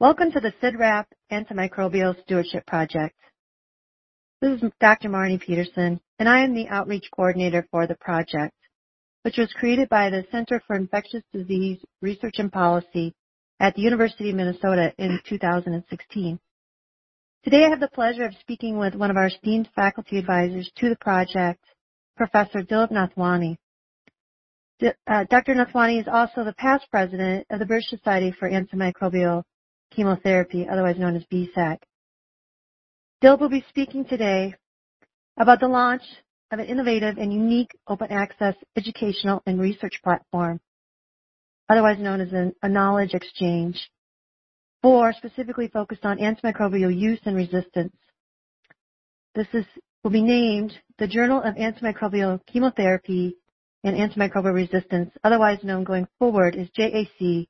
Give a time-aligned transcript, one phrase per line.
[0.00, 3.18] Welcome to the CIDRAP Antimicrobial Stewardship Project.
[4.40, 5.08] This is Dr.
[5.08, 8.54] Marnie Peterson, and I am the outreach coordinator for the project,
[9.22, 13.12] which was created by the Center for Infectious Disease Research and Policy
[13.58, 16.38] at the University of Minnesota in 2016.
[17.42, 20.90] Today I have the pleasure of speaking with one of our esteemed faculty advisors to
[20.90, 21.64] the project,
[22.16, 23.56] Professor Dilip Nathwani.
[24.80, 25.56] Uh, Dr.
[25.56, 29.42] Nathwani is also the past president of the British Society for Antimicrobial
[29.94, 31.78] chemotherapy, otherwise known as BSAC.
[33.22, 34.54] Dilip will be speaking today
[35.36, 36.02] about the launch
[36.50, 40.60] of an innovative and unique open access educational and research platform,
[41.68, 42.32] otherwise known as
[42.62, 43.90] a knowledge exchange,
[44.82, 47.96] for specifically focused on antimicrobial use and resistance.
[49.34, 49.64] This is,
[50.02, 53.36] will be named the Journal of Antimicrobial Chemotherapy
[53.84, 57.48] and Antimicrobial Resistance, otherwise known going forward as JAC-AMR.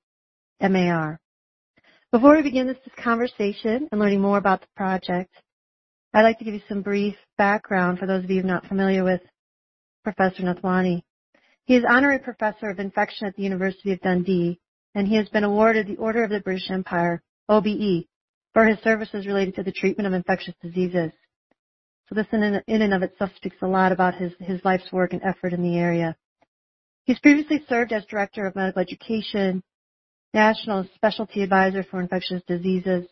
[2.10, 5.30] Before we begin this conversation and learning more about the project,
[6.14, 9.20] I'd like to give you some brief background for those of you not familiar with
[10.04, 11.02] Professor Nathwani.
[11.66, 14.58] He is Honorary Professor of Infection at the University of Dundee,
[14.94, 18.06] and he has been awarded the Order of the British Empire, OBE,
[18.54, 21.12] for his services related to the treatment of infectious diseases.
[22.08, 25.22] So this in, and of itself speaks a lot about his, his life's work and
[25.22, 26.16] effort in the area.
[27.04, 29.62] He's previously served as Director of Medical Education
[30.34, 33.06] National Specialty Advisor for Infectious Diseases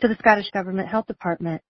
[0.00, 1.62] to the Scottish Government Health Department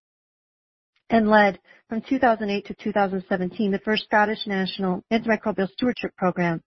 [1.08, 6.61] and led from 2008 to 2017 the first Scottish National Antimicrobial Stewardship Program,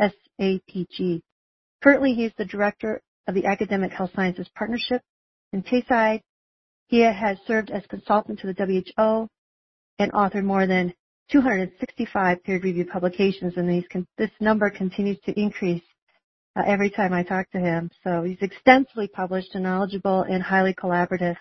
[0.00, 1.20] SAPG.
[1.82, 5.02] Currently, he is the Director of the Academic Health Sciences Partnership
[5.52, 6.22] in Tayside.
[6.88, 9.28] He has served as consultant to the WHO
[9.98, 10.92] and authored more than
[11.30, 13.84] 265 peer-reviewed publications, and these,
[14.18, 15.82] this number continues to increase
[16.56, 17.90] uh, every time I talk to him.
[18.02, 21.36] So he's extensively published and knowledgeable and highly collaborative.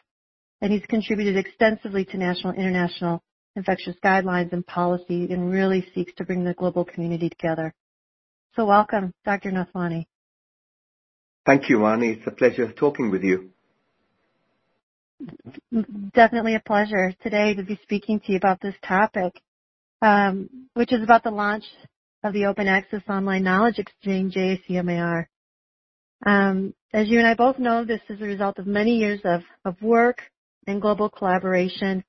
[0.62, 3.22] And he's contributed extensively to national and international
[3.56, 7.74] infectious guidelines and policy and really seeks to bring the global community together.
[8.56, 9.52] So welcome, Dr.
[9.52, 10.06] Nathwani.
[11.46, 12.18] Thank you, Marnie.
[12.18, 13.50] It's a pleasure talking with you.
[16.14, 19.42] Definitely a pleasure today to be speaking to you about this topic,
[20.02, 21.64] um, which is about the launch
[22.24, 25.28] of the Open Access Online Knowledge Exchange, JAC-AMR.
[26.26, 29.42] Um, as you and I both know, this is a result of many years of,
[29.66, 30.22] of work
[30.66, 32.04] and global collaboration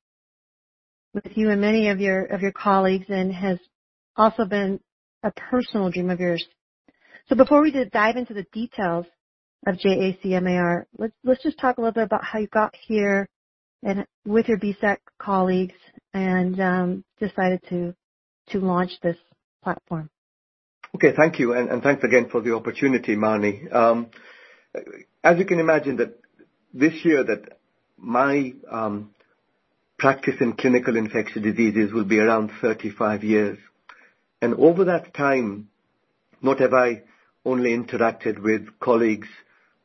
[1.13, 3.59] with you and many of your of your colleagues, and has
[4.17, 4.81] also been
[5.23, 6.45] a personal dream of yours.
[7.29, 9.07] So before we dive into the details
[9.67, 13.29] of JAC-AMR, let's let's just talk a little bit about how you got here
[13.83, 15.75] and with your BSAC colleagues
[16.13, 17.95] and um, decided to
[18.51, 19.17] to launch this
[19.65, 20.11] platform.
[20.95, 23.75] Okay, thank you, and, thanks again for the opportunity, Marnie.
[23.75, 24.11] Um,
[25.25, 26.21] as you can imagine, that
[26.73, 27.59] this year that
[27.97, 29.11] my um,
[29.99, 33.59] practice in clinical infectious diseases will be around 35 years,
[34.41, 35.69] and over that time,
[36.41, 37.03] not have I
[37.45, 39.29] only interacted with colleagues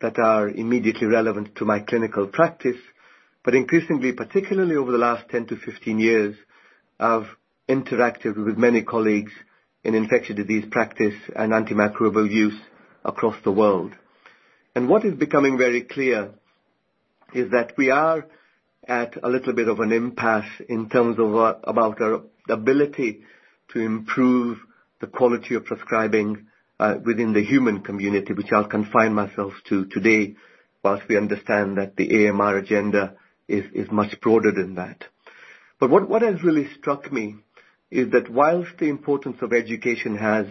[0.02, 2.78] that are immediately relevant to my clinical practice,
[3.44, 6.36] but increasingly, particularly over the last 10 to 15 years,
[7.00, 7.30] I've
[7.68, 9.32] interacted with many colleagues
[9.84, 12.60] in infectious disease practice and antimicrobial use
[13.06, 13.94] across the world.
[14.76, 16.32] And what is becoming very clear
[17.34, 18.26] is that we are
[18.88, 23.22] at a little bit of an impasse in terms of uh, about our ability
[23.74, 24.58] to improve
[25.00, 26.48] the quality of prescribing
[26.80, 30.36] uh, within the human community, which I'll confine myself to today,
[30.84, 33.16] whilst we understand that the AMR agenda
[33.48, 35.04] is, much broader than that.
[35.80, 37.36] But what has really struck me
[37.92, 40.46] is that whilst the importance of education has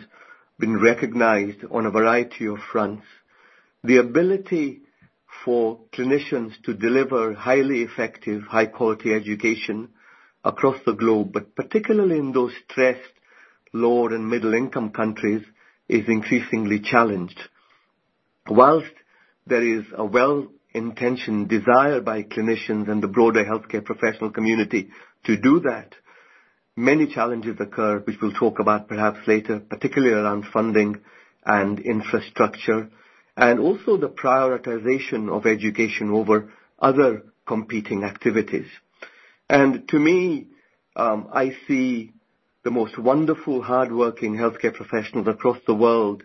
[0.59, 3.05] been recognized on a variety of fronts,
[3.85, 4.81] the ability
[5.45, 9.89] for clinicians to deliver highly effective, high quality education
[10.45, 13.01] across the globe, but particularly in those stressed
[13.73, 15.43] lower and middle income countries,
[15.89, 17.39] is increasingly challenged.
[18.49, 18.93] Whilst
[19.47, 24.89] there is a well-intentioned desire by clinicians and the broader healthcare professional community
[25.25, 25.95] to do that,
[26.79, 31.01] many challenges occur, which we'll talk about perhaps later, particularly around funding
[31.45, 32.89] and infrastructure,
[33.37, 38.69] and also the prioritization of education over other competing activities.
[39.51, 40.47] And to me,
[40.95, 42.13] um, I see
[42.63, 46.23] the most wonderful, hardworking healthcare professionals across the world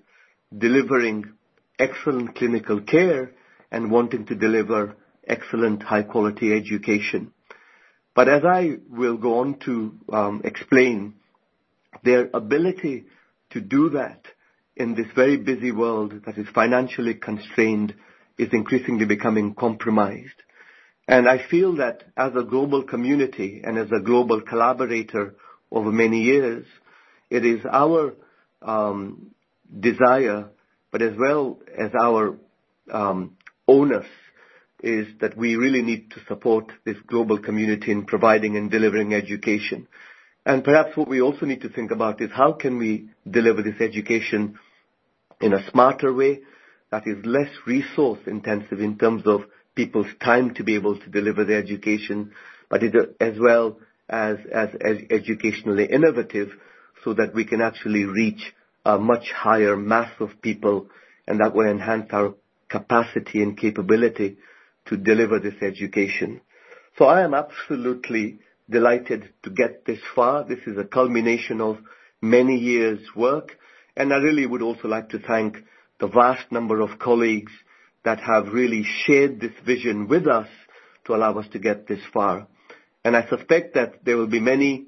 [0.56, 1.34] delivering
[1.80, 3.32] excellent clinical care
[3.72, 4.96] and wanting to deliver
[5.28, 7.34] excellent high quality education.
[8.15, 11.15] But as I will go on to um, explain,
[12.04, 13.06] their ability
[13.51, 14.25] to do that
[14.75, 17.94] in this very busy world that is financially constrained
[18.38, 20.33] is increasingly becoming compromised.
[21.07, 25.36] And I feel that as a global community and as a global collaborator
[25.71, 26.66] over many years,
[27.30, 28.16] it is our
[28.62, 29.31] um,
[29.80, 30.50] desire,
[30.92, 32.38] but as well as our
[32.92, 33.38] um,
[33.68, 34.06] onus,
[34.83, 39.88] is that we really need to support this global community in providing and delivering education.
[40.45, 43.80] And perhaps what we also need to think about is how can we deliver this
[43.80, 44.59] education
[45.39, 46.41] in a smarter way
[46.91, 49.41] that is less resource intensive in terms of
[49.74, 52.31] people's time to be able to deliver the education,
[52.69, 52.83] but
[53.19, 54.38] as well as,
[55.09, 56.50] educationally innovative
[57.03, 58.53] so that we can actually reach
[58.85, 60.88] a much higher mass of people
[61.25, 62.35] and that will enhance our
[62.69, 64.38] capacity and capability
[64.85, 66.41] to deliver this education.
[66.97, 68.39] So I am absolutely
[68.69, 70.44] delighted to get this far.
[70.44, 71.77] This is a culmination of
[72.21, 73.57] many years' work,
[73.95, 75.57] and I really would also like to thank
[76.00, 77.51] the vast number of colleagues
[78.03, 80.47] that have really shared this vision with us
[81.06, 82.47] to allow us to get this far.
[83.03, 84.85] And I suspect that there will be many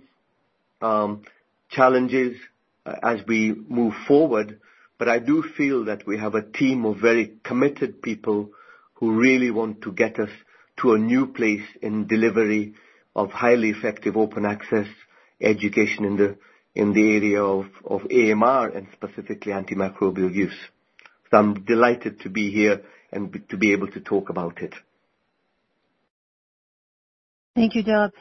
[0.81, 1.23] um,
[1.69, 2.37] challenges
[2.85, 4.59] uh, as we move forward,
[4.97, 8.51] but I do feel that we have a team of very committed people
[8.95, 10.29] who really want to get us
[10.77, 12.73] to a new place in delivery
[13.15, 14.87] of highly effective open access
[15.41, 16.37] education in the
[16.75, 20.57] in the area of, of AMR and specifically antimicrobial use.
[21.31, 22.81] So I'm delighted to be here
[23.13, 24.73] and to be able to talk about it.
[27.55, 28.11] Thank you, Dilip.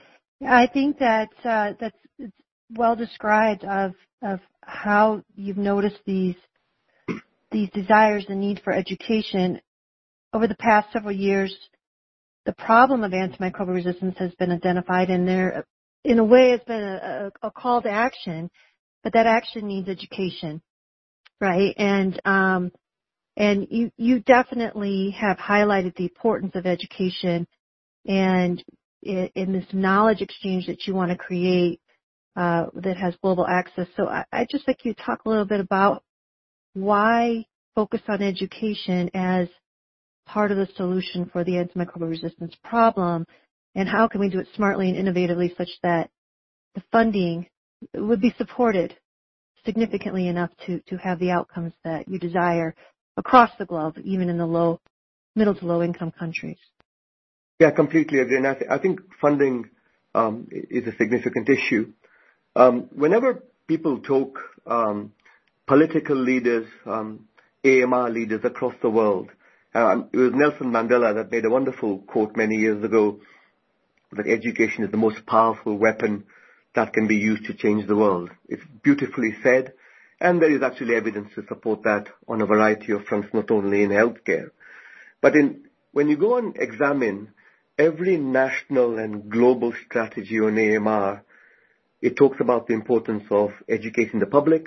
[0.47, 2.33] I think that uh, that's
[2.77, 6.37] well described of of how you've noticed these
[7.51, 9.61] these desires and need for education
[10.35, 11.57] over the past several years.
[12.45, 15.65] The problem of antimicrobial resistance has been identified, and there,
[16.05, 18.51] in a way, it's been a, a, call to action.
[19.03, 20.61] But that action needs education,
[21.41, 21.75] right?
[21.79, 22.73] And um,
[23.37, 27.47] and you, you definitely have highlighted the importance of education
[28.07, 28.63] and
[29.03, 31.81] in, in this knowledge exchange that you want to create
[32.37, 33.89] uh, that has global access.
[33.97, 36.03] So I, I'd just like you talk a little bit about
[36.75, 39.49] why focus on education as
[40.27, 43.27] part of the solution for the antimicrobial resistance problem
[43.75, 46.11] and how can we do it smartly and innovatively such that
[46.75, 47.47] the funding
[47.95, 48.97] would be supported
[49.65, 52.75] significantly enough to, to have the outcomes that you desire
[53.17, 54.81] across the globe, even in the low,
[55.35, 56.59] middle to low income countries.
[57.61, 58.37] Yeah, completely agree.
[58.37, 59.71] And I, th- I think funding
[60.15, 61.93] um, is a significant issue.
[62.57, 65.13] Um, whenever people talk, um,
[65.67, 67.29] political leaders, um,
[67.65, 69.31] AMR leaders across the world,
[69.75, 73.21] um, it was Nelson Mandela that made a wonderful quote many years ago
[74.13, 76.25] that education is the most powerful weapon
[76.75, 78.31] that can be used to change the world.
[78.49, 79.73] It's beautifully said,
[80.21, 83.83] and there is actually evidence to support that on a variety of fronts, not only
[83.83, 84.51] in healthcare.
[85.21, 87.33] But in, when you go and examine
[87.77, 91.25] every national and global strategy on AMR,
[92.01, 94.67] it talks about the importance of educating the public,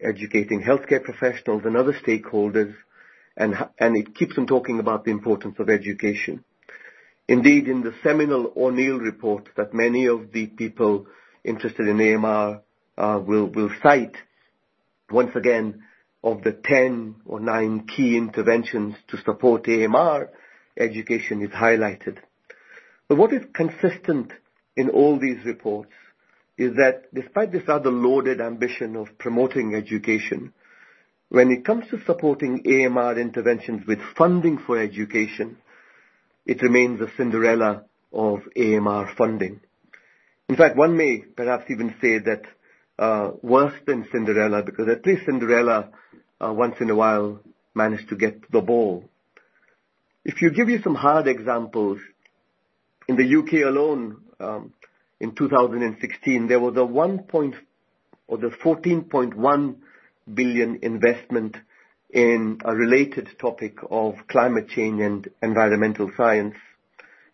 [0.00, 2.74] educating healthcare professionals and other stakeholders,
[3.36, 6.44] and, and it keeps on talking about the importance of education.
[7.28, 11.06] Indeed, in the seminal O'Neill report that many of the people
[11.44, 12.62] interested in AMR
[12.96, 14.16] uh, will, will cite,
[15.10, 15.82] once again,
[16.22, 20.30] of the 10 or 9 key interventions to support AMR,
[20.76, 22.18] education is highlighted.
[23.08, 24.32] But what is consistent
[24.76, 25.92] in all these reports
[26.58, 30.52] is that despite this rather loaded ambition of promoting education,
[31.28, 35.56] when it comes to supporting AMR interventions with funding for education,
[36.44, 39.60] it remains a Cinderella of AMR funding.
[40.48, 42.42] In fact, one may perhaps even say that
[42.98, 45.90] uh, worse than Cinderella because at least Cinderella
[46.40, 47.40] uh, once in a while
[47.74, 49.04] managed to get the ball.
[50.24, 51.98] If you give you some hard examples,
[53.08, 54.72] in the UK alone, um,
[55.20, 57.54] in 2016, there was a 1 point
[58.26, 59.76] or the 14.1
[60.32, 61.56] billion investment
[62.10, 66.54] in a related topic of climate change and environmental science.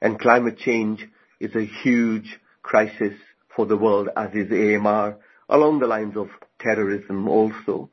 [0.00, 1.06] And climate change
[1.40, 3.14] is a huge crisis
[3.54, 5.16] for the world, as is AMR
[5.48, 7.90] along the lines of terrorism also.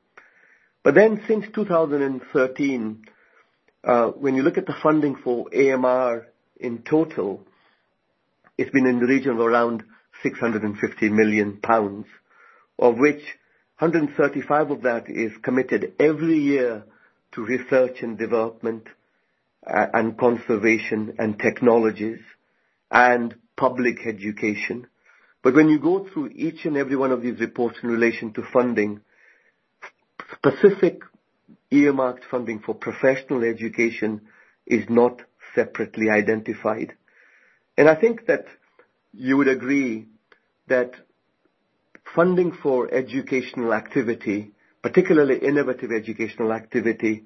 [0.83, 3.05] But then since 2013,
[3.83, 6.27] uh, when you look at the funding for AMR
[6.57, 7.45] in total,
[8.57, 9.83] it's been in the region of around
[10.23, 12.05] 650 million pounds,
[12.77, 13.21] of which
[13.79, 16.83] 135 of that is committed every year
[17.31, 18.83] to research and development
[19.65, 22.19] uh, and conservation and technologies
[22.91, 24.85] and public education.
[25.41, 28.43] But when you go through each and every one of these reports in relation to
[28.51, 28.99] funding,
[30.35, 30.99] specific
[31.71, 34.21] earmarked funding for professional education
[34.67, 35.21] is not
[35.55, 36.93] separately identified.
[37.77, 38.45] And I think that
[39.13, 40.07] you would agree
[40.67, 40.91] that
[42.15, 44.51] funding for educational activity,
[44.81, 47.23] particularly innovative educational activity,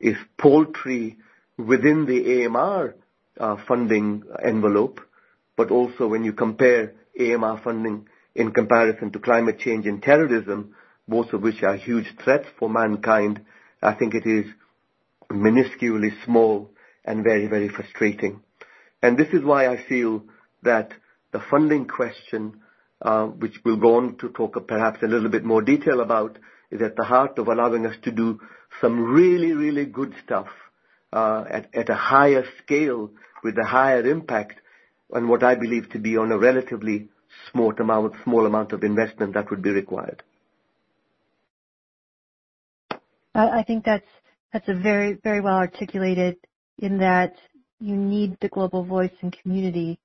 [0.00, 1.16] is paltry
[1.56, 2.94] within the AMR
[3.38, 5.00] uh, funding envelope,
[5.56, 10.74] but also when you compare AMR funding in comparison to climate change and terrorism,
[11.06, 13.40] both of which are huge threats for mankind,
[13.82, 14.46] I think it is
[15.30, 16.70] minusculely small
[17.04, 18.40] and very, very frustrating.
[19.02, 20.22] And this is why I feel
[20.62, 20.92] that
[21.32, 22.60] the funding question,
[23.38, 26.38] which we'll go on to talk perhaps a little bit more detail about,
[26.70, 28.40] is at the heart of allowing us to do
[28.80, 30.48] some really, really good stuff
[31.12, 33.10] uh, at, a higher scale
[33.42, 34.60] with a higher impact
[35.12, 37.08] and what I believe to be on a relatively
[37.52, 40.22] small amount, small amount of investment that would be required.
[43.36, 44.06] I think that's
[44.52, 46.36] that's a very very well articulated
[46.78, 47.34] in that
[47.80, 49.98] you need the global voice and community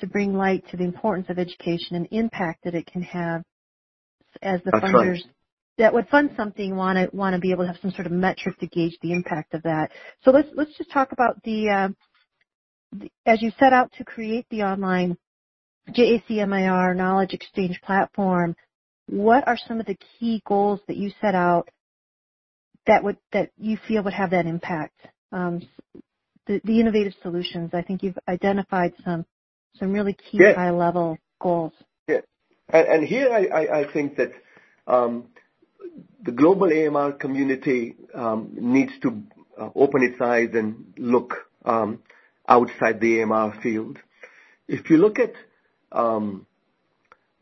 [0.00, 3.42] to bring light to the importance of education and impact that it can have
[4.42, 5.24] as the that's funders right.
[5.78, 8.12] that would fund something want to want to be able to have some sort of
[8.12, 9.90] metric to gauge the impact of that.
[10.24, 11.88] So let's let's just talk about the, uh,
[12.92, 15.16] the as you set out to create the online
[15.88, 18.54] JAC-AMR knowledge exchange platform.
[19.08, 21.68] What are some of the key goals that you set out
[22.86, 24.94] that would that you feel would have that impact?
[25.32, 25.62] Um,
[26.46, 27.70] the, the, innovative solutions.
[27.72, 29.24] I think you've identified some
[29.78, 30.54] some really key yeah.
[30.54, 31.72] high level goals.
[32.08, 32.20] Yeah,
[32.68, 34.32] and, and here I, I, I, think that
[34.86, 35.28] um,
[36.22, 39.22] the global AMR community um, needs to
[39.58, 41.34] uh, open its eyes and look
[41.64, 42.00] um,
[42.48, 43.98] outside the AMR field.
[44.68, 45.32] If you look at
[45.92, 46.46] um,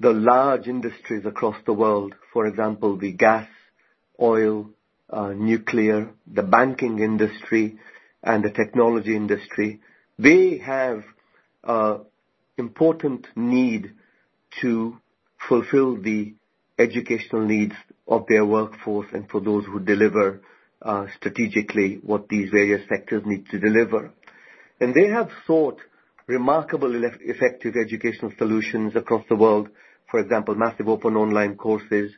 [0.00, 3.48] the large industries across the world, for example, the gas,
[4.20, 4.70] oil,
[5.10, 7.78] uh, nuclear, the banking industry,
[8.22, 9.80] and the technology industry,
[10.18, 11.04] they have
[11.64, 11.98] uh,
[12.58, 13.92] important need
[14.60, 14.98] to
[15.48, 16.34] fulfill the
[16.78, 17.74] educational needs
[18.06, 20.40] of their workforce and for those who deliver
[20.82, 24.12] uh, strategically what these various sectors need to deliver.
[24.80, 25.80] And they have sought
[26.26, 29.68] remarkable effective educational solutions across the world,
[30.10, 32.12] for example, massive open online courses,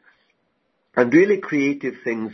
[0.96, 2.32] and really creative things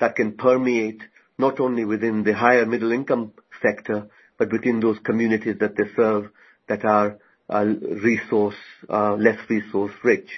[0.00, 1.02] that can permeate
[1.36, 6.30] not only within the higher middle income sector, but within those communities that they serve
[6.68, 8.56] that are resource,
[8.88, 10.28] uh, less resource rich.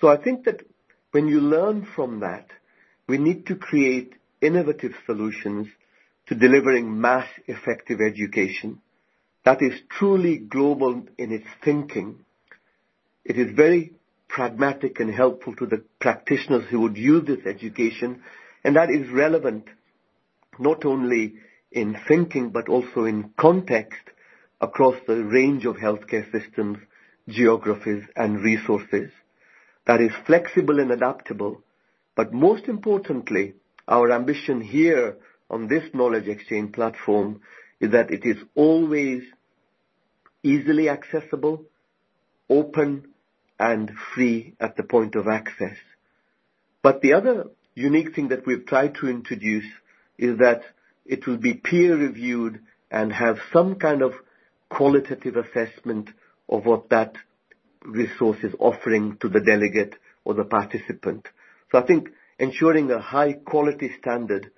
[0.00, 0.62] So I think that
[1.12, 2.48] when you learn from that,
[3.06, 5.68] we need to create innovative solutions
[6.26, 8.80] to delivering mass effective education
[9.44, 12.24] that is truly global in its thinking.
[13.24, 13.92] It is very
[14.28, 18.22] pragmatic and helpful to the practitioners who would use this education
[18.64, 19.64] and that is relevant
[20.58, 21.34] not only
[21.70, 24.00] in thinking but also in context
[24.62, 26.78] across the range of healthcare systems,
[27.28, 29.10] geographies and resources.
[29.86, 31.62] That is flexible and adaptable,
[32.14, 33.54] but most importantly,
[33.88, 35.16] our ambition here
[35.50, 37.40] on this knowledge exchange platform
[37.80, 39.22] is that it is always
[40.44, 41.64] easily accessible,
[42.48, 43.08] open,
[43.58, 45.76] and free at the point of access.
[46.82, 49.66] But the other unique thing that we've tried to introduce
[50.18, 50.62] is that
[51.04, 54.12] it will be peer reviewed and have some kind of
[54.76, 56.10] qualitative assessment
[56.48, 57.14] of what that
[57.84, 61.28] resource is offering to the delegate or the participant.
[61.70, 64.50] So I think ensuring a high quality standard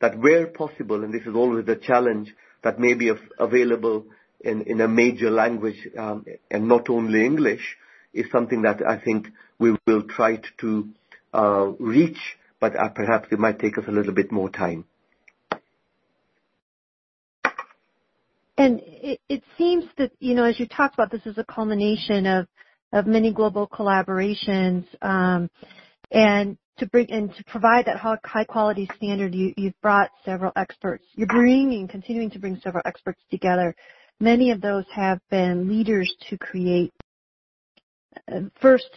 [0.00, 4.06] that where possible, and this is always a challenge, that may be available
[4.40, 7.76] in, in a major language um, and not only English,
[8.12, 10.88] is something that I think we will try to
[11.32, 14.84] uh, reach but uh, perhaps it might take us a little bit more time.
[18.56, 22.24] And it, it seems that, you know, as you talked about, this is a culmination
[22.26, 22.46] of,
[22.92, 25.50] of many global collaborations, um,
[26.10, 31.04] and to bring and to provide that high quality standard, you, you've brought several experts.
[31.14, 33.74] You're bringing, continuing to bring several experts together.
[34.20, 36.92] Many of those have been leaders to create
[38.30, 38.88] uh, first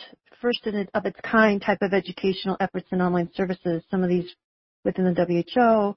[0.42, 3.84] first of its kind type of educational efforts and online services.
[3.90, 4.30] Some of these
[4.84, 5.96] within the WHO,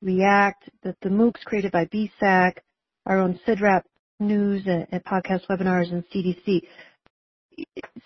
[0.00, 2.54] REACT, the, the MOOCs created by BSAC,
[3.06, 3.82] our own CIDRAP
[4.20, 6.62] news and, and podcast webinars and CDC.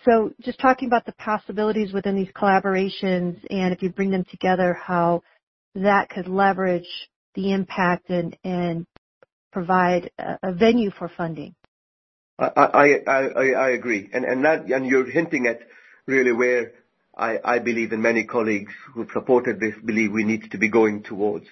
[0.04, 4.74] So just talking about the possibilities within these collaborations and if you bring them together,
[4.74, 5.22] how
[5.74, 6.88] that could leverage
[7.34, 8.86] the impact and, and
[9.52, 11.54] provide a, a venue for funding.
[12.38, 14.10] I, I, I, I agree.
[14.12, 15.60] And, and that, and you're hinting at
[16.06, 16.72] really where
[17.16, 21.02] I, I believe and many colleagues who've supported this believe we need to be going
[21.02, 21.46] towards.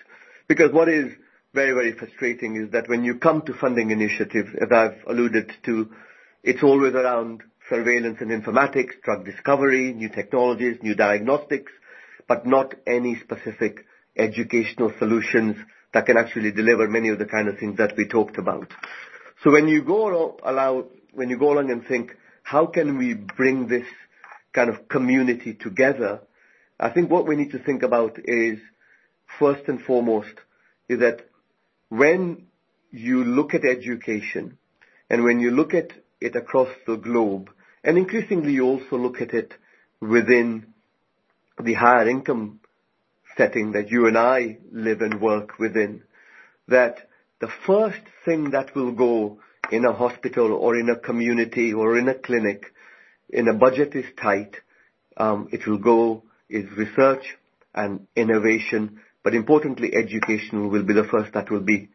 [0.46, 1.12] Because what is
[1.54, 5.88] very, very frustrating is that when you come to funding initiatives, as I've alluded to,
[6.42, 11.72] it's always around surveillance and informatics, drug discovery, new technologies, new diagnostics,
[12.26, 15.56] but not any specific educational solutions
[15.92, 18.72] that can actually deliver many of the kind of things that we talked about.
[19.42, 23.68] So when you go allow, when you go along and think, how can we bring
[23.68, 23.86] this
[24.52, 26.20] kind of community together?
[26.80, 28.58] I think what we need to think about is,
[29.38, 30.34] first and foremost,
[30.88, 31.22] is that
[31.96, 32.46] when
[32.90, 34.58] you look at education
[35.08, 37.50] and when you look at it across the globe,
[37.84, 39.52] and increasingly you also look at it
[40.00, 40.66] within
[41.62, 42.60] the higher income
[43.36, 46.02] setting that you and I live and work within,
[46.68, 47.08] that
[47.40, 49.38] the first thing that will go
[49.70, 52.72] in a hospital or in a community or in a clinic,
[53.28, 54.56] in a budget is tight,
[55.16, 57.36] um, it will go is research
[57.74, 61.88] and innovation, but importantly, education will be the first that will be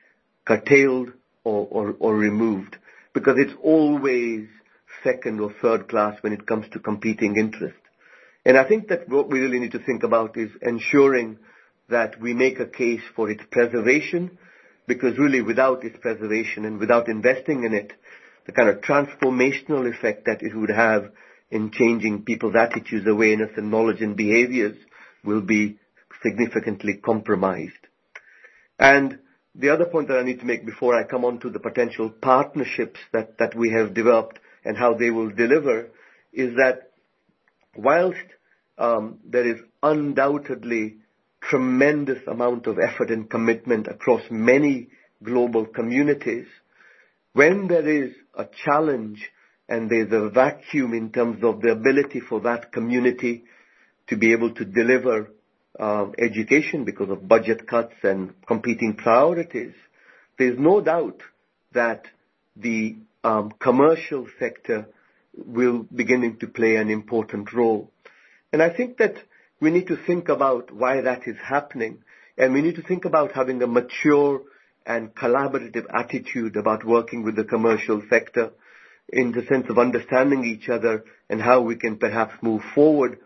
[0.45, 2.75] curtailed or, or, or removed
[3.13, 4.48] because it's always
[5.03, 7.77] second or third class when it comes to competing interest.
[8.45, 11.38] And I think that what we really need to think about is ensuring
[11.89, 14.38] that we make a case for its preservation
[14.88, 17.93] because really without its preservation and without investing in it,
[18.48, 21.12] the kind of transformational effect that it would have
[21.51, 24.77] in changing people's attitudes, awareness and knowledge and behaviors
[25.24, 25.77] will be
[26.23, 27.88] significantly compromised.
[28.77, 29.19] And
[29.55, 32.09] the other point that I need to make before I come on to the potential
[32.09, 35.89] partnerships that, that we have developed and how they will deliver
[36.31, 36.91] is that
[37.75, 38.17] whilst
[38.77, 40.97] um, there is undoubtedly
[41.41, 44.89] tremendous amount of effort and commitment across many
[45.23, 46.47] global communities,
[47.33, 49.29] when there is a challenge
[49.67, 53.43] and there's a vacuum in terms of the ability for that community
[54.07, 55.29] to be able to deliver
[55.79, 59.74] education because of budget cuts and competing priorities,
[60.38, 61.21] there's no doubt
[61.74, 62.05] that
[62.55, 64.87] the um, commercial sector
[65.33, 67.92] will beginning to play an important role.
[68.51, 69.15] And I think that
[69.61, 72.00] we need to think about why that is happening,
[72.37, 74.42] and we need to think about having a mature
[74.85, 78.51] and collaborative attitude about working with the commercial sector
[79.11, 83.20] in the sense of understanding each other and how we can perhaps move forward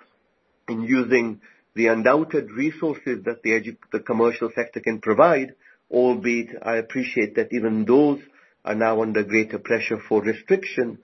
[0.67, 1.41] in using
[1.75, 5.55] the undoubted resources that the, commercial sector can provide,
[5.89, 8.19] albeit I appreciate that even those
[8.63, 10.99] are now under greater pressure for restriction,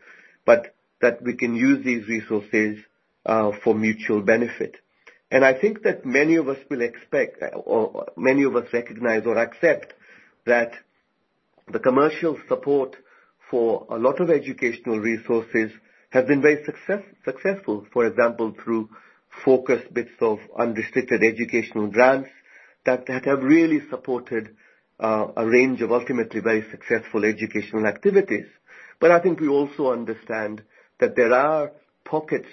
[0.46, 2.80] but that we can use these resources
[3.26, 4.76] uh, for mutual benefit.
[5.32, 9.38] And I think that many of us will expect, or many of us recognize or
[9.38, 9.94] accept
[10.46, 10.74] that
[11.72, 12.96] the commercial support
[13.50, 15.72] for a lot of educational resources
[16.10, 17.86] has been very success, successful.
[17.94, 18.90] For example, through
[19.46, 22.30] focused bits of unrestricted educational grants
[22.86, 24.56] that, that have really supported
[25.00, 28.46] uh, a range of ultimately very successful educational activities.
[29.00, 30.64] But I think we also understand
[31.00, 31.72] that there are
[32.04, 32.50] pockets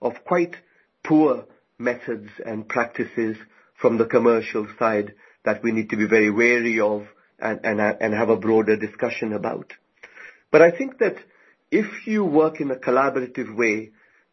[0.00, 0.56] of quite
[1.04, 1.44] poor
[1.78, 3.36] methods and practices
[3.74, 5.14] from the commercial side
[5.44, 7.06] that we need to be very wary of
[7.38, 9.72] and, and, and have a broader discussion about.
[10.50, 11.16] But I think that
[11.70, 13.90] if you work in a collaborative way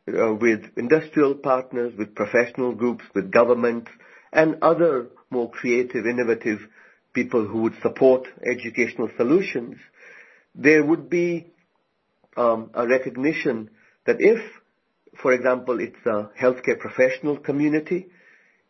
[0.07, 3.91] with industrial partners, with professional groups, with governments,
[4.31, 6.59] and other more creative, innovative
[7.13, 9.75] people who would support educational solutions,
[10.55, 11.47] there would be
[12.37, 13.69] um, a recognition
[14.05, 14.39] that if,
[15.21, 18.07] for example, it's a healthcare professional community,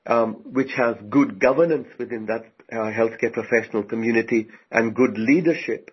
[0.05, 5.91] um, which has good governance within that uh, healthcare professional community and good leadership,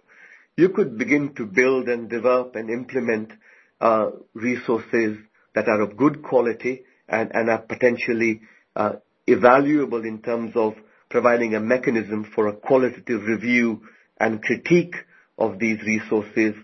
[0.57, 3.33] you could begin to build and develop and implement
[3.81, 5.19] uh, resources
[5.55, 8.41] that are of good quality and, and are potentially
[8.77, 8.93] uh,
[9.29, 10.75] evaluable in terms of
[11.09, 13.83] providing a mechanism for a qualitative review
[14.19, 14.95] and critique
[15.39, 16.55] of these resources,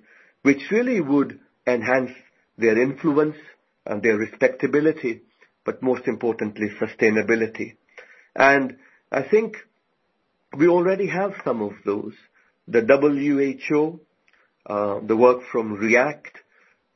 [0.42, 2.11] which really would enhance
[2.59, 3.37] their influence
[3.87, 5.22] and their respectability,
[5.64, 7.76] but most importantly, sustainability.
[8.35, 8.76] And
[9.11, 9.57] I think
[10.57, 12.14] we already have some of those.
[12.68, 14.00] The WHO,
[14.66, 16.38] uh, the work from REACT,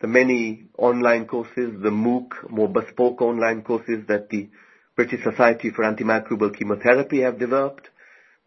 [0.04, 4.50] the many online courses, the MOOC, more bespoke online courses that the
[4.96, 7.88] British Society for Antimicrobial Chemotherapy have developed,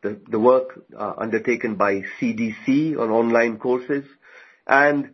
[0.03, 4.05] the, the work uh, undertaken by CDC on online courses,
[4.67, 5.09] and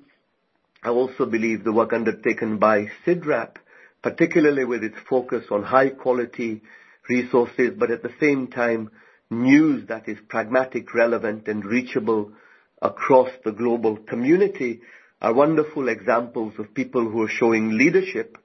[0.84, 3.56] I also believe the work undertaken by CIDRAP,
[4.02, 6.62] particularly with its focus on high quality
[7.08, 8.92] resources, but at the same time,
[9.30, 12.34] news that is pragmatic, relevant, and reachable
[12.82, 14.82] across the global community
[15.24, 18.38] are wonderful examples of people who are showing leadership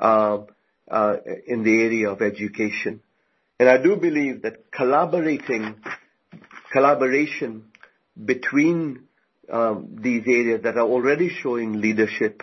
[0.00, 0.38] uh,
[0.90, 3.00] uh, in the area of education.
[3.60, 5.76] And I do believe that collaborating
[6.72, 7.66] collaboration
[8.22, 9.04] between
[9.50, 12.42] um, these areas that are already showing leadership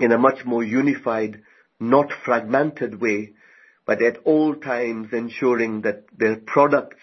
[0.00, 1.42] in a much more unified,
[1.80, 3.32] not fragmented way,
[3.86, 7.02] but at all times ensuring that their products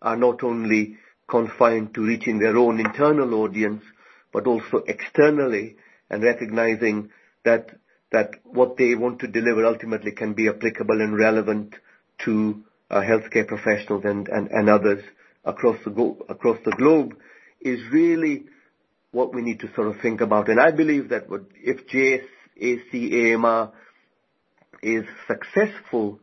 [0.00, 0.96] are not only
[1.28, 3.84] confined to reaching their own internal audience,
[4.32, 5.76] but also externally,
[6.10, 7.10] and recognizing
[7.44, 7.70] that
[8.12, 11.74] that what they want to deliver ultimately can be applicable and relevant
[12.18, 15.02] to uh, healthcare professionals and, and, and others
[15.44, 17.16] across the, go- across the globe
[17.60, 18.44] is really
[19.10, 20.48] what we need to sort of think about.
[20.48, 23.72] And I believe that what, if JAC-AMR
[24.82, 26.20] is successful,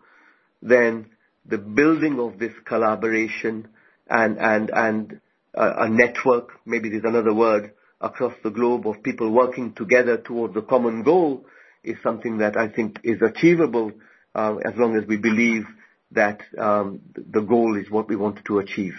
[0.62, 1.08] then
[1.46, 3.68] the building of this collaboration
[4.08, 5.22] and, and, and
[5.56, 10.56] uh, a network, maybe there's another word, across the globe of people working together towards
[10.56, 11.46] a common goal
[11.84, 13.92] is something that I think is achievable
[14.36, 15.66] uh, as long as we believe
[16.12, 18.96] that um, the goal is what we want to achieve.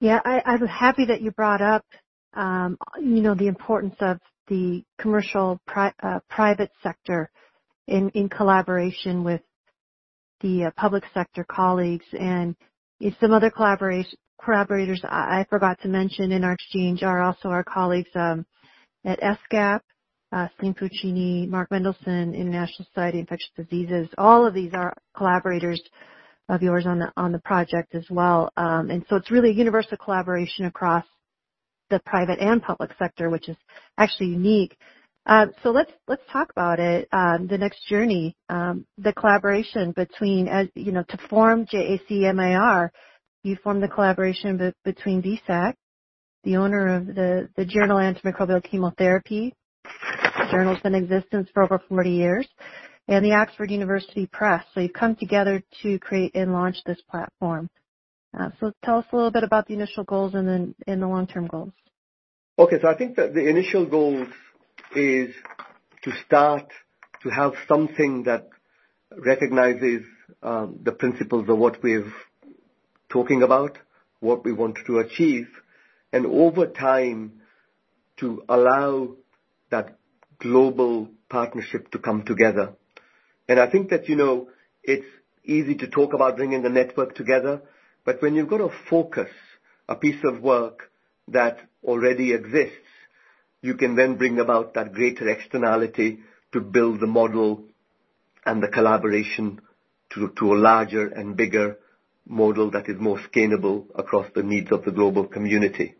[0.00, 1.84] Yeah, I, I'm happy that you brought up,
[2.34, 7.30] um, you know, the importance of the commercial pri- uh, private sector
[7.86, 9.40] in, in collaboration with
[10.40, 12.56] the uh, public sector colleagues and
[13.20, 18.10] some other collaboration, collaborators I, forgot to mention in our exchange are also our colleagues
[18.14, 18.46] um,
[19.04, 19.80] at ESGAP,
[20.32, 24.08] uh, Pulcini, Mark Mendelson, International Society of Infectious Diseases.
[24.18, 25.80] All of these are collaborators
[26.48, 28.50] of yours on the on the project as well.
[28.56, 31.04] Um, and so it's really a universal collaboration across
[31.90, 33.56] the private and public sector, which is
[33.98, 34.76] actually unique.
[35.26, 37.08] Uh, so let's let's talk about it.
[37.12, 42.92] Um, the next journey, um, the collaboration between, you know, to form JAC-AMR,
[43.44, 45.74] you formed the collaboration be- between BSAC,
[46.42, 49.54] the owner of the the journal Antimicrobial Chemotherapy.
[49.84, 52.48] The journal's been in existence for over 40 years,
[53.06, 54.64] and the Oxford University Press.
[54.74, 57.68] So you've come together to create and launch this platform.
[58.38, 61.06] Uh, so tell us a little bit about the initial goals and then and the
[61.06, 61.72] long-term goals.
[62.58, 64.28] Okay, so I think that the initial goals
[64.96, 65.34] is
[66.02, 66.66] to start
[67.22, 68.48] to have something that
[69.16, 70.02] recognizes
[70.42, 72.12] um, the principles of what we're
[73.14, 73.78] talking about,
[74.18, 75.46] what we want to achieve,
[76.12, 77.20] and over time
[78.16, 79.14] to allow
[79.70, 79.96] that
[80.40, 82.72] global partnership to come together.
[83.48, 84.48] And I think that, you know,
[84.82, 85.06] it's
[85.44, 87.62] easy to talk about bringing the network together,
[88.04, 89.30] but when you've got to focus
[89.88, 90.90] a piece of work
[91.28, 92.90] that already exists,
[93.62, 96.18] you can then bring about that greater externality
[96.52, 97.62] to build the model
[98.44, 99.60] and the collaboration
[100.10, 101.78] to, to a larger and bigger
[102.26, 105.94] model that is more scalable across the needs of the global community.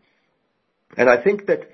[0.97, 1.69] And I think that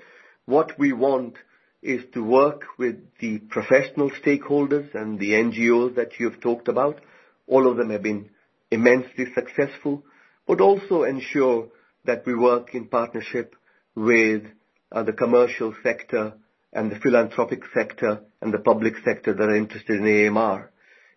[0.46, 1.34] what we want
[1.82, 7.00] is to work with the professional stakeholders and the NGOs that you have talked about.
[7.46, 8.30] All of them have been
[8.70, 10.04] immensely successful,
[10.46, 11.68] but also ensure
[12.04, 13.56] that we work in partnership
[13.94, 14.44] with
[14.90, 16.34] uh, the commercial sector
[16.72, 20.70] and the philanthropic sector and the public sector that are interested in AMR.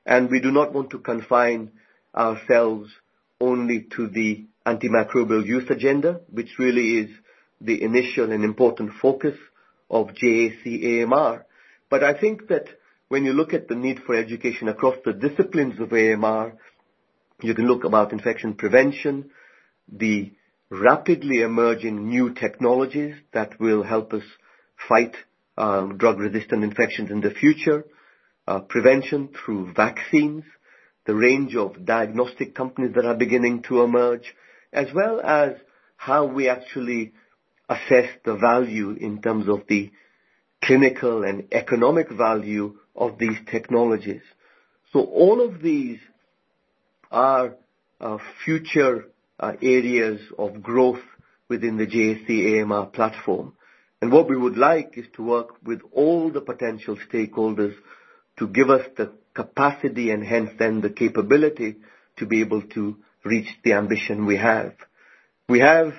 [0.05, 1.71] And we do not want to confine
[2.15, 2.89] ourselves
[3.39, 7.09] only to the antimicrobial use agenda, which really is
[7.61, 9.35] the initial and important focus
[9.89, 11.45] of JAC-AMR.
[11.89, 12.65] But I think that
[13.07, 16.57] when you look at the need for education across the disciplines of AMR,
[17.41, 19.29] you can look about infection prevention,
[19.91, 20.31] the
[20.69, 24.23] rapidly emerging new technologies that will help us
[24.89, 25.15] fight
[25.57, 27.85] um, drug-resistant infections in the future,
[28.47, 30.43] uh, prevention through vaccines,
[31.05, 34.33] the range of diagnostic companies that are beginning to emerge,
[34.73, 35.53] as well as
[35.97, 37.13] how we actually
[37.69, 39.91] assess the value in terms of the
[40.63, 44.21] clinical and economic value of these technologies.
[44.93, 45.99] So all of these
[47.11, 47.55] are
[47.99, 49.05] uh, future
[49.39, 51.01] uh, areas of growth
[51.49, 53.53] within the JAC-AMR platform.
[54.01, 57.75] And What we would like is to work with all the potential stakeholders
[58.37, 61.75] to give us the capacity and hence then the capability
[62.17, 64.73] to be able to reach the ambition we have.
[65.47, 65.93] We have,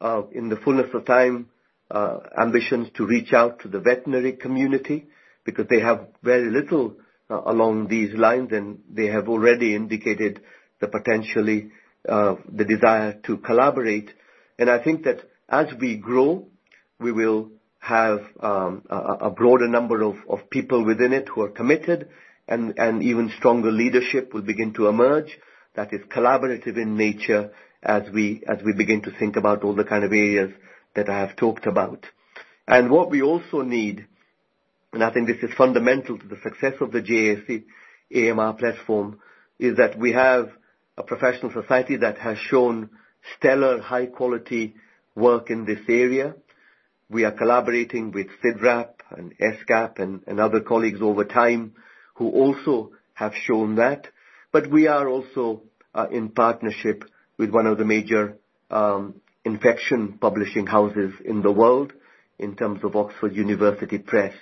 [0.00, 1.50] uh, in the fullness of time,
[1.90, 5.06] uh, ambitions to reach out to the veterinary community
[5.44, 6.96] because they have very little
[7.30, 10.40] along these lines, and they have already indicated
[10.80, 11.70] the potentially
[12.08, 14.10] uh, the desire to collaborate.
[14.58, 16.46] And I think that as we grow,
[16.98, 20.16] we will have um, a, a, broader number of,
[20.50, 22.08] people within it who are committed
[22.48, 25.38] and, and even stronger leadership will begin to emerge
[25.76, 29.84] that is collaborative in nature as we, as we begin to think about all the
[29.84, 30.50] kind of areas
[30.96, 32.04] that I have talked about.
[32.66, 34.06] And what we also need,
[34.92, 37.64] and I think this is fundamental to the success of the JAC
[38.12, 39.20] AMR platform,
[39.58, 40.50] is that we have
[40.96, 42.90] a professional society that has shown
[43.36, 44.74] stellar high-quality
[45.14, 46.34] work in this area.
[47.08, 51.74] We are collaborating with CIDRAP and ESGAP and other colleagues over time
[52.18, 54.08] who also have shown that.
[54.52, 55.62] But we are also
[55.94, 57.04] uh, in partnership
[57.38, 58.36] with one of the major
[58.70, 61.92] um infection publishing houses in the world
[62.38, 64.34] in terms of Oxford University Press.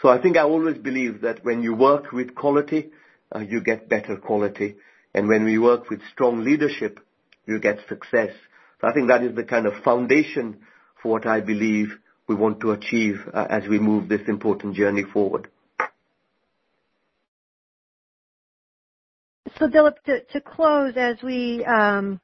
[0.00, 2.90] So I think I always believe that when you work with quality,
[3.34, 4.76] uh, you get better quality.
[5.14, 7.00] And when we work with strong leadership,
[7.46, 8.32] you get success.
[8.80, 10.58] So I think that is the kind of foundation
[11.02, 11.88] for what I believe
[12.28, 15.48] we want to achieve uh, as we move this important journey forward.
[19.60, 22.20] Dilip, to close, as we, um,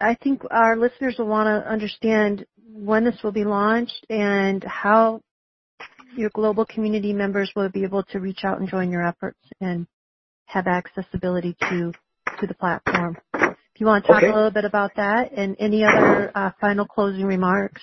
[0.00, 5.20] I think our listeners will want to understand when this will be launched and how
[6.16, 9.86] your global community members will be able to reach out and join your efforts and
[10.46, 11.92] have accessibility to
[12.40, 13.16] to the platform.
[13.34, 16.86] If you want to talk a little bit about that and any other uh, final
[16.86, 17.82] closing remarks.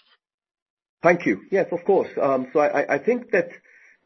[1.03, 1.41] Thank you.
[1.51, 2.09] Yes, of course.
[2.21, 3.49] Um, so I I, think that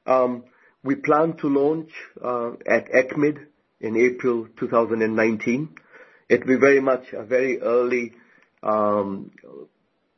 [0.05, 0.45] um,
[0.83, 1.89] we plan to launch
[2.23, 3.45] uh, at ECCMID
[3.79, 5.69] in April 2019.
[6.29, 8.13] It'll be very much a very early
[8.63, 9.31] um,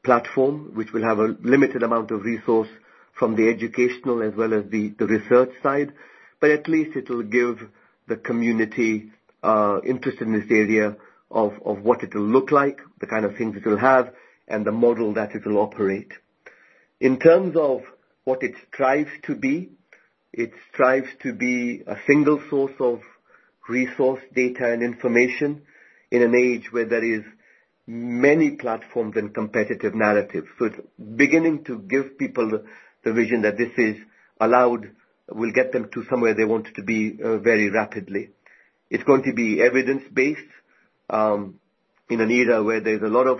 [0.04, 2.70] platform, which will have a limited amount of resource
[3.14, 5.94] from the educational as well as the research side.
[6.40, 7.68] But at least it will give
[8.08, 9.12] the community
[9.44, 10.96] uh, interested in this area
[11.30, 14.14] of what it will look like, the kind of things it will have,
[14.48, 16.14] and the model that it will operate.
[17.02, 17.82] In terms of
[18.24, 19.70] what it strives to be,
[20.32, 23.02] it strives to be a single source of
[23.68, 25.62] resource, data, and information
[26.12, 27.24] in an age where there is
[27.86, 30.48] many platforms and competitive narratives.
[30.60, 30.80] So it's
[31.16, 32.62] beginning to give people
[33.04, 33.96] the vision that this is
[34.40, 34.92] allowed,
[35.30, 38.30] will get them to somewhere they want to be uh, very rapidly.
[38.90, 40.52] It's going to be evidence-based
[41.10, 41.60] um,
[42.10, 43.40] in an era where there's a lot of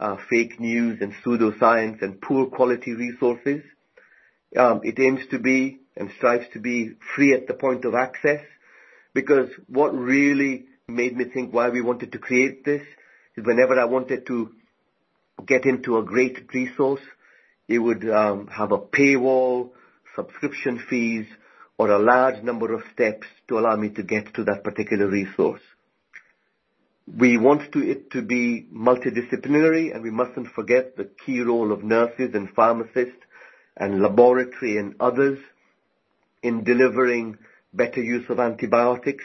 [0.00, 3.62] uh, fake news and pseudoscience and poor quality resources.
[4.56, 8.40] Um, it aims to be and strives to be free at the point of access,
[9.14, 12.82] because what really made me think why we wanted to create this
[13.36, 14.52] is whenever I wanted to
[15.46, 17.00] get into a great resource,
[17.68, 19.70] it would um, have a paywall,
[20.14, 21.26] subscription fees,
[21.78, 25.62] or a large number of steps to allow me to get to that particular resource.
[27.06, 32.34] We want it to be multidisciplinary, and we mustn't forget the key role of nurses
[32.34, 33.24] and pharmacists
[33.76, 35.38] and laboratory and others
[36.42, 37.38] in delivering
[37.72, 39.24] better use of antibiotics.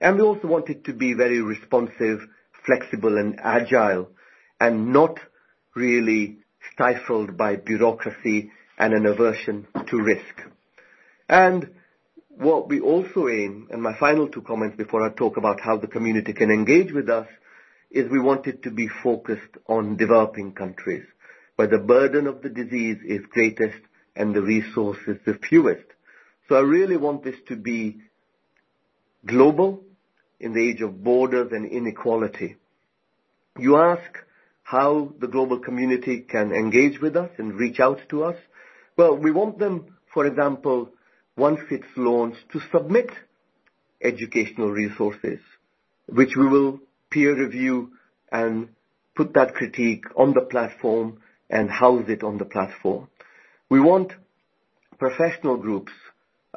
[0.00, 2.20] And we also want it to be very responsive,
[2.64, 4.10] flexible, and agile,
[4.60, 5.18] and not
[5.74, 6.38] really
[6.72, 10.42] stifled by bureaucracy and an aversion to risk.
[11.28, 11.74] And
[12.28, 15.88] what we also aim, and my final two comments before I talk about how the
[15.88, 17.26] community can engage with us,
[17.90, 21.04] is we want it to be focused on developing countries,
[21.56, 23.80] where the burden of the disease is greatest
[24.14, 25.86] and the resources the fewest.
[26.56, 27.98] I really want this to be
[29.26, 29.82] global
[30.40, 32.56] in the age of borders and inequality.
[33.58, 34.18] You ask
[34.62, 38.36] how the global community can engage with us and reach out to us.
[38.96, 40.90] Well, we want them, for example,
[41.36, 43.10] once it's launched, to submit
[44.02, 45.40] educational resources,
[46.06, 46.80] which we will
[47.10, 47.90] peer review
[48.30, 48.68] and
[49.16, 53.08] put that critique on the platform and house it on the platform.
[53.68, 54.12] We want
[54.98, 55.92] professional groups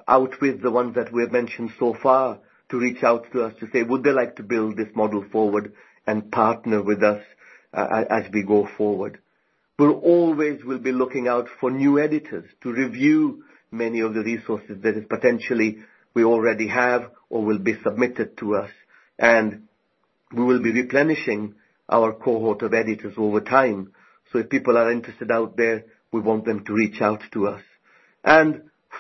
[0.08, 3.54] out with the ones that we have mentioned so far to reach out to us
[3.60, 5.74] to say, would they like to build this model forward
[6.08, 7.22] and partner with us
[7.74, 9.20] uh, as we go forward.
[9.78, 14.82] We always will be looking out for new editors to review many of the resources
[14.84, 15.80] that is potentially
[16.14, 18.70] we already have or will be submitted to us.
[19.18, 19.68] And
[20.34, 21.56] we will be replenishing
[21.90, 23.94] our cohort of editors over time.
[24.32, 27.62] So if people are interested out there, we want them to reach out to us.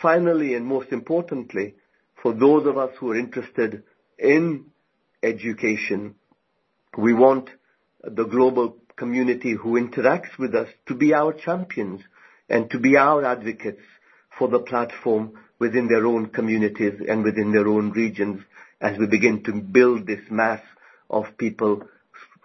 [0.01, 1.75] Finally, and most importantly,
[2.21, 3.83] for those of us who are interested
[4.17, 4.65] in
[5.23, 6.15] education,
[6.97, 7.49] we want
[8.03, 12.01] the global community who interacts with us to be our champions
[12.49, 13.81] and to be our advocates
[14.37, 18.41] for the platform within their own communities and within their own regions
[18.79, 20.61] as we begin to build this mass
[21.09, 21.83] of people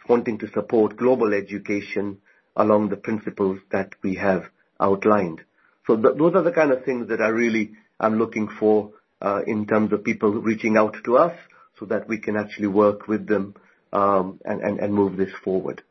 [0.08, 2.18] wanting to support global education
[2.56, 4.44] along the principles that we have
[4.80, 5.42] outlined.
[5.86, 9.66] So those are the kind of things that I really am looking for uh, in
[9.66, 11.36] terms of people reaching out to us
[11.78, 13.54] so that we can actually work with them
[13.92, 15.82] um, and move this forward.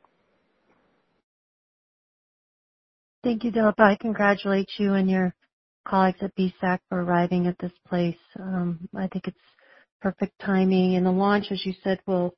[3.24, 3.80] Thank you, Dilip.
[3.80, 5.34] I congratulate you and your
[5.88, 8.20] colleagues at BSAC for arriving at this place.
[8.40, 9.38] Um, I think it's
[10.02, 10.96] perfect timing.
[10.96, 12.36] And the launch, as you said, will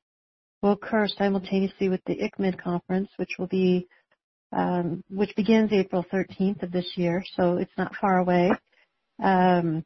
[0.62, 3.86] will occur simultaneously with the ECCMID conference, which will be
[4.52, 8.50] um, which begins April 13th of this year, so it's not far away.
[9.22, 9.84] Um,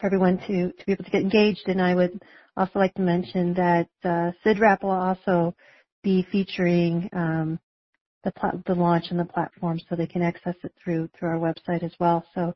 [0.00, 2.22] for everyone to, to be able to get engaged, and I would
[2.56, 5.54] also like to mention that uh, CIDRAP will also
[6.04, 7.58] be featuring um,
[8.24, 11.38] the, pl- the launch and the platform, so they can access it through through our
[11.38, 12.24] website as well.
[12.34, 12.54] So.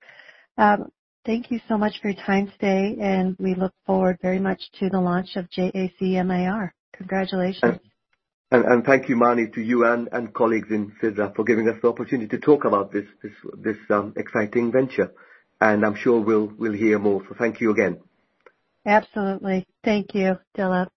[0.59, 0.91] Um,
[1.25, 4.89] Thank you so much for your time today, and we look forward very much to
[4.91, 6.75] the launch of JAC-AMR.
[6.97, 7.79] Congratulations.
[8.53, 12.29] And, thank you, Mani, to you and, colleagues in CIDRAP for giving us the opportunity
[12.29, 13.07] to talk about this
[13.89, 15.11] um, exciting venture.
[15.59, 17.23] And I'm sure we'll hear more.
[17.27, 18.01] So thank you again.
[18.85, 19.67] Absolutely.
[19.83, 20.89] Thank you, Dilip.